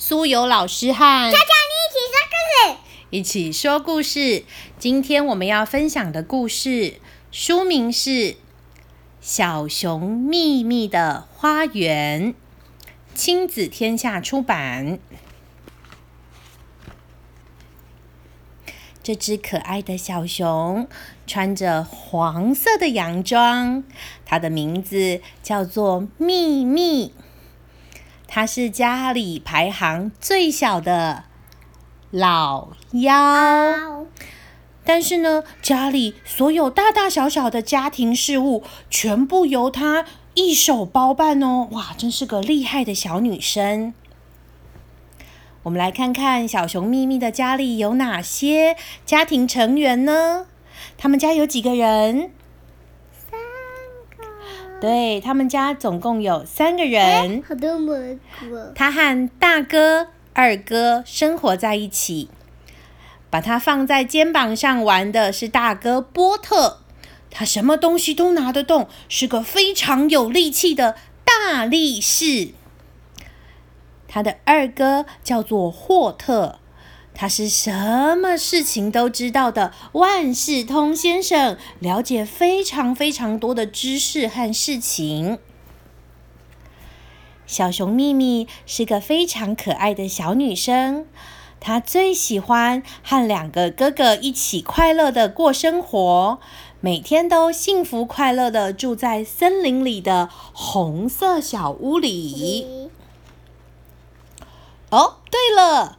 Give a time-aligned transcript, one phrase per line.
[0.00, 1.44] 苏有老师和小小
[3.10, 4.44] 你一起说故事。
[4.78, 7.00] 今天我们要分享的故事
[7.32, 8.10] 书名是
[9.20, 12.32] 《小熊秘密的花园》，
[13.12, 15.00] 亲子天下出版。
[19.02, 20.86] 这只可爱的小熊
[21.26, 23.82] 穿着黄色的洋装，
[24.24, 27.12] 它的名字叫做秘密。
[28.30, 31.24] 它是家里排行最小的
[32.10, 34.06] 老幺，
[34.84, 41.68] 但是呢，家里所有大大小小的家庭事务全部由她一手包办哦！
[41.72, 43.94] 哇，真是个厉害的小女生。
[45.64, 50.46] 我们来看看小熊秘密的家里有哪些家庭成员呢？
[50.96, 52.30] 他们家有几个人？
[54.80, 57.96] 对他们家总共有三个人，好多蘑
[58.40, 58.72] 菇。
[58.74, 62.28] 他和大哥、二哥生活在一起。
[63.30, 66.78] 把他放在肩膀上玩的是大哥波特，
[67.30, 72.54] 他什么东西都拿得动，是个非常有力气的大力士。
[74.06, 76.58] 他的二哥叫做霍特。
[77.20, 85.40] 他是什么事情都知道的万事通先生，了解非常非常多的知识和事情。
[87.44, 91.06] 小熊秘密是个非常可爱的小女生，
[91.58, 96.38] 她最喜欢和两个哥哥一起快乐的过生活，
[96.80, 102.88] 每天都幸福快乐的住在森林里的红色小屋里。
[104.90, 105.97] 哦，对了。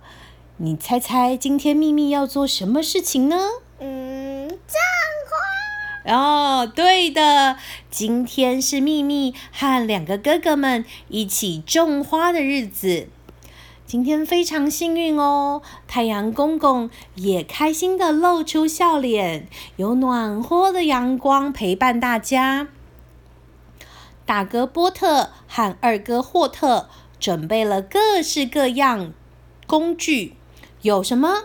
[0.61, 3.37] 你猜猜今天秘密要做什么事情呢？
[3.79, 4.57] 嗯，种
[6.03, 6.13] 花。
[6.13, 7.55] 哦，对的，
[7.89, 13.07] 今天是秘密和两个哥哥们一起种花的日子。
[13.85, 22.67] 今天非常幸运哦，太阳公公也开心的露出笑脸，有暖和的阳光陪伴大家。
[24.25, 29.13] 大哥波特和二哥霍特准备了各式各样
[29.65, 30.35] 工具。
[30.81, 31.43] 有什么？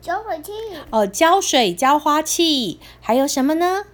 [0.00, 0.52] 浇水器。
[0.90, 3.84] 哦，浇水浇花器，还有什么呢？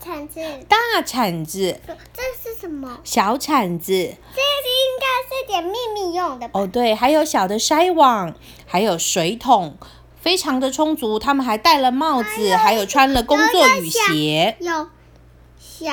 [0.00, 0.40] 铲子。
[0.68, 1.80] 大铲子。
[2.12, 3.00] 这是什么？
[3.02, 3.92] 小铲子。
[3.92, 6.48] 这是应该是点秘密用的。
[6.52, 8.34] 哦，对，还有小的筛网，
[8.64, 9.76] 还有水桶，
[10.20, 11.18] 非常的充足。
[11.18, 14.56] 他们还戴了帽子，还有穿了工作雨鞋。
[14.60, 14.88] 有
[15.58, 15.92] 小。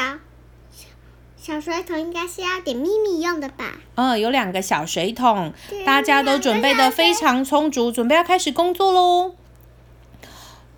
[1.46, 3.74] 小水桶应该是要给咪咪用的吧？
[3.94, 5.54] 嗯，有两个小水桶，
[5.86, 9.36] 大家都准备的非常充足，准备要开始工作喽。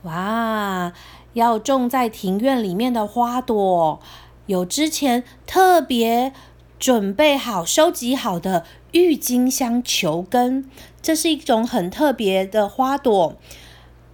[0.02, 0.92] 哇，
[1.32, 4.02] 要种在庭院里面的花朵，
[4.48, 6.34] 有之前特别
[6.78, 10.70] 准备好、收集好的郁金香球根，
[11.02, 13.38] 这是一种很特别的花朵。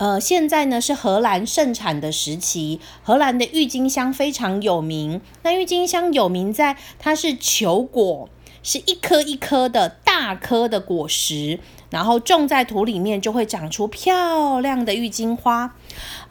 [0.03, 5.21] 呃，现在呢是荷兰盛产的时期，荷兰的郁金香非常有名。
[5.43, 8.27] 那郁金香有名在它是球果，
[8.61, 11.57] 是一颗一颗的大颗的果实，
[11.89, 15.73] 然后种在土里面就会长出漂亮的郁金花。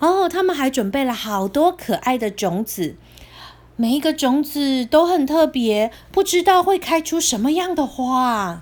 [0.00, 2.96] 哦，他们还准备了好多可爱的种子，
[3.76, 8.60] 每一个种子都很特别，不知道会开出什么样的花。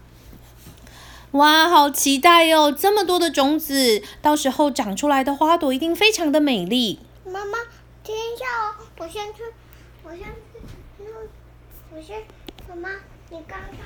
[1.32, 2.72] 哇，好期待哟！
[2.72, 6.98] 这么多的种子，到时候长出来的花朵一定非常的美丽。
[7.24, 7.58] 妈妈，
[8.02, 9.42] 听一下哦，我先去，
[10.02, 11.04] 我先去，
[11.94, 12.20] 我先，
[12.68, 12.88] 妈妈，
[13.30, 13.78] 你刚刚。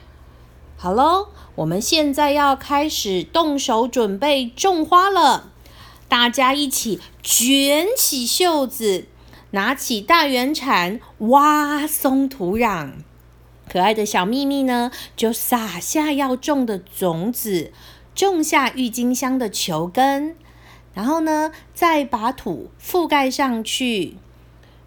[0.79, 5.51] 好喽，我们现在要开始动手准备种花了。
[6.09, 9.05] 大家一起卷起袖子，
[9.51, 12.93] 拿起大圆铲，挖松土壤。
[13.75, 17.73] 可爱的小秘密呢，就撒下要种的种子，
[18.15, 20.37] 种下郁金香的球根，
[20.93, 24.17] 然后呢，再把土覆盖上去，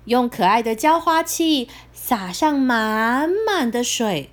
[0.06, 4.30] 用可爱的浇花器撒上满满的水。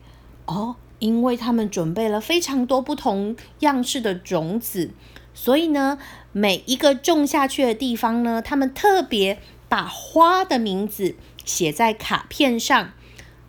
[0.46, 4.92] 哦，因为他们准备了非常多不同样式的种子，
[5.34, 5.98] 所以呢，
[6.30, 12.92] 每一个种下去的地方呢，他们特别把花的名字写在卡片上。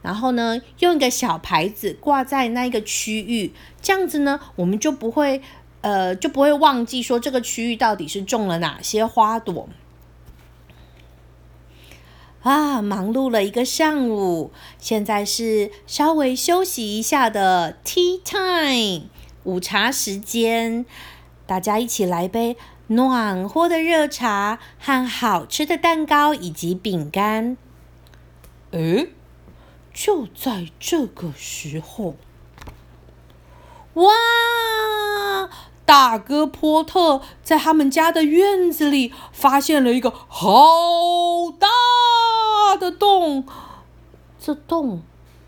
[0.06, 5.42] 然后呢，用一个小牌子挂在那一个区域，这样子呢，我们就不会，
[5.81, 9.68] 呃，就不会忘记说这个区域到底是种了哪些花朵。
[12.44, 19.08] 啊，忙碌了一个上午，现在是稍微休息一下的 tea time，
[19.44, 20.86] 午茶时间，
[21.48, 22.56] 大家一起来杯
[22.90, 27.58] 暖和的热茶和好吃的蛋糕以及饼干。
[28.69, 29.10] 诶。
[29.96, 32.16] 就在这个时候，
[33.94, 34.04] 哇！
[35.86, 40.52] 大哥波特在他们家的院子里发现了一个好
[41.58, 43.46] 大的洞，
[44.38, 45.02] 这洞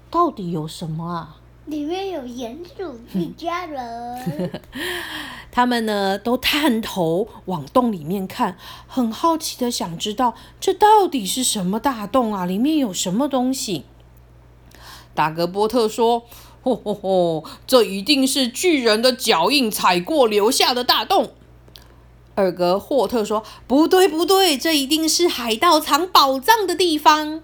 [0.10, 1.38] 到底有什么啊？
[1.66, 4.62] 里面有鼹鼠一家人。
[5.52, 8.58] 他们呢都探头往洞里面看，
[8.88, 12.46] 很好奇的想知道这到底是什么大洞啊？
[12.46, 13.84] 里面有什么东西？
[15.18, 16.24] 大哥波特说。
[16.64, 17.46] 吼吼吼！
[17.66, 21.32] 这一定是巨人的脚印踩过留下的大洞。
[22.36, 27.42] 二哥霍特说：“不对，不对，这一定是海盗藏宝藏的地方。”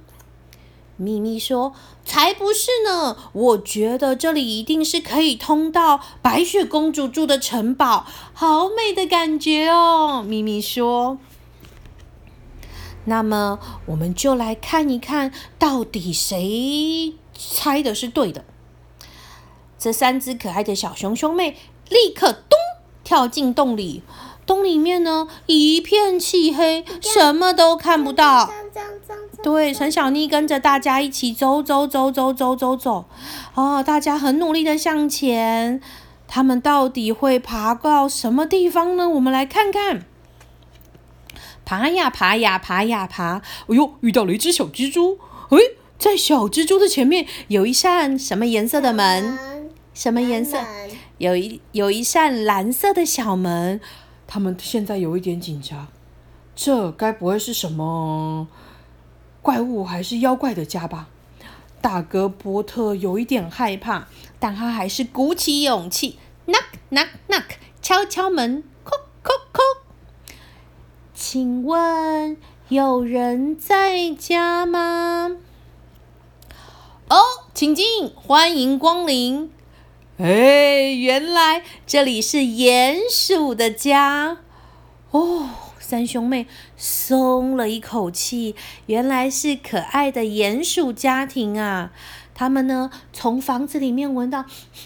[0.97, 1.73] 咪咪说
[2.03, 3.15] ：“才不是呢！
[3.31, 11.17] 我觉得这里一定是可以通到白雪公主住的城堡，好美的感觉哦。”咪咪说
[13.05, 18.43] ：“那么我们就来看一看到底谁猜的是对的。”
[19.77, 21.57] 这三只可爱的小熊兄妹
[21.89, 22.57] 立刻咚
[23.03, 24.01] 跳进洞里，
[24.45, 28.49] 洞里面呢一片漆黑，什么都看不到。
[29.43, 33.05] 对，陈小妮跟着大家一起走走走走走走走，
[33.55, 35.81] 哦，大家很努力的向前。
[36.25, 39.09] 他们到底会爬到什么地方呢？
[39.09, 40.05] 我们来看看。
[41.65, 45.19] 爬呀爬呀爬呀爬，哎呦，遇到了一只小蜘蛛。
[45.49, 45.57] 哎，
[46.03, 49.71] 在小蜘蛛的前面有一扇什么颜色的门？
[49.93, 50.59] 什么颜色？
[51.17, 53.79] 有一有一扇蓝色的小门，
[54.27, 55.87] 他们现在有一点紧张。
[56.53, 58.49] 这该不会是什么
[59.41, 61.07] 怪物还是妖怪的家吧？
[61.79, 64.09] 大哥波特有一点害怕，
[64.39, 67.43] 但他还是鼓起勇气，knock knock knock，
[67.81, 68.91] 敲敲门，叩
[69.23, 69.61] 叩叩。
[71.13, 72.35] 请问
[72.67, 75.37] 有人在家吗？
[77.09, 77.17] 哦，
[77.53, 79.51] 请进，欢迎光临。
[80.17, 84.37] 哎，原来这里是鼹鼠的家
[85.11, 85.49] 哦！
[85.79, 86.47] 三兄妹
[86.77, 88.55] 松了一口气，
[88.85, 91.91] 原来是可爱的鼹鼠家庭啊！
[92.33, 94.45] 他们呢，从房子里面闻到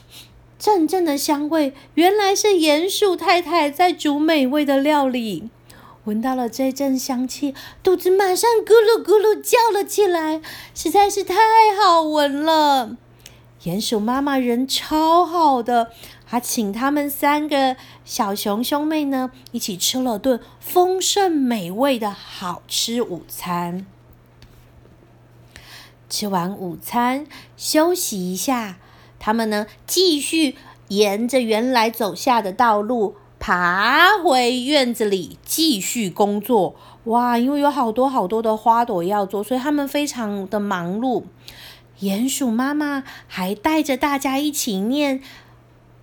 [0.58, 5.50] 阵阵的香味，原来是鼹鼠太太在煮美味的料理。
[6.08, 10.42] 闻到了这阵香气，肚子马上咕噜咕噜叫了起来，
[10.74, 11.36] 实在是太
[11.78, 12.96] 好闻了。
[13.62, 15.92] 鼹鼠妈妈人超好的，
[16.24, 17.76] 还请他们三个
[18.06, 23.86] 小熊兄妹呢一起吃了顿丰盛美味的好吃午餐。
[26.10, 27.28] 吃完午餐
[27.58, 28.78] 休息一下，
[29.20, 30.56] 他们呢继续
[30.88, 36.76] 沿着原来走下的道路爬回院子里继续工作。
[37.06, 41.24] 哇，因为有好多好多的花朵要做，所以他们非常的忙碌。
[42.02, 45.24] 鼹鼠妈妈还带着大家一起念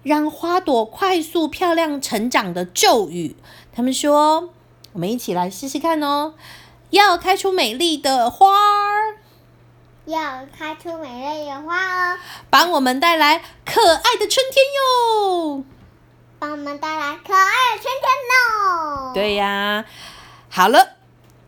[0.02, 3.36] 让花朵快速漂亮成长的咒语。
[3.74, 4.48] 他们说
[4.94, 6.32] ：“我们一起来试试看哦，
[6.88, 9.18] 要开出美丽的花儿，
[10.06, 12.18] 要开出美丽的花儿，
[12.48, 15.62] 帮我们带来可爱的春天哟，
[16.44, 19.86] 帮我们带来可爱的春天哦。”对呀，
[20.50, 20.96] 好了。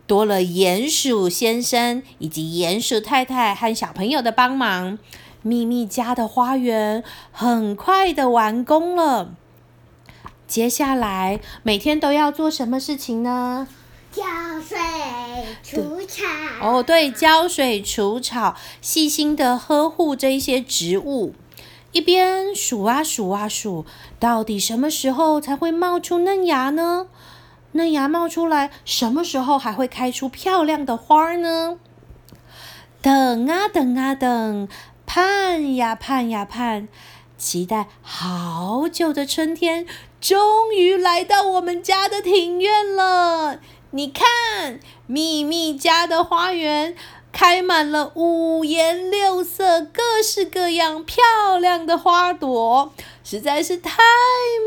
[0.07, 4.97] 多了鼹鼠先生以及鼹鼠太太和小朋友的帮忙，
[5.41, 7.03] 秘密家的花园
[7.33, 9.31] 很快的完工了。
[10.47, 13.67] 接下来每天都要做什么事情呢？
[14.13, 14.23] 浇
[14.65, 14.77] 水
[15.61, 16.23] 除草。
[16.61, 21.35] 哦，对，浇水除草，细心的呵护这一些植物。
[21.91, 23.85] 一边数啊数啊数，
[24.19, 27.07] 到底什么时候才会冒出嫩芽呢？
[27.71, 31.77] 嫩芽冒出来，什么时候还会开出漂亮的花呢？
[33.01, 34.67] 等啊等啊等，
[35.05, 36.87] 盼呀盼呀盼，
[37.37, 39.85] 期待好久的春天
[40.19, 43.59] 终于来到我们家的庭院了。
[43.91, 46.95] 你看，秘密家的花园
[47.31, 52.91] 开满了五颜六色、各式各样漂亮的花朵，
[53.23, 54.01] 实在是太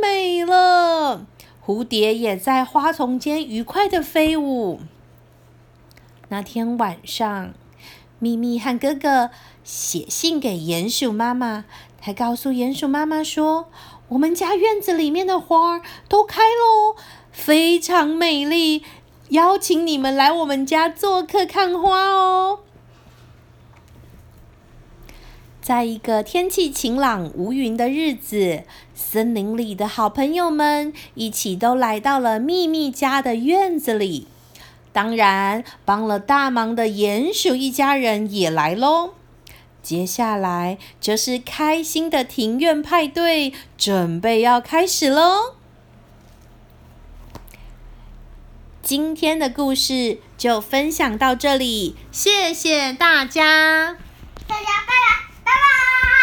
[0.00, 1.26] 美了。
[1.64, 4.80] 蝴蝶也在花丛间愉快的飞舞。
[6.28, 7.52] 那天晚上，
[8.18, 9.30] 咪咪和哥哥
[9.64, 11.64] 写信给鼹鼠妈妈，
[12.00, 13.68] 还告诉鼹鼠妈妈说
[14.10, 16.96] ：“我们家院子里面的花都开喽，
[17.32, 18.84] 非常美丽，
[19.30, 22.60] 邀请你们来我们家做客看花哦。”
[25.60, 34.26] 在一个天气晴朗无云的日子，森林里的好朋友们一起都来到了秘密家的院子里。
[34.92, 39.10] 当然，帮了大忙的鼹鼠一家人也来喽。
[39.82, 45.54] 接下来就是开心的庭院派对，准备要开始喽。
[48.90, 53.96] 今天的故事就分享到这里谢谢大家。
[54.48, 56.19] 大家拜拜拜拜。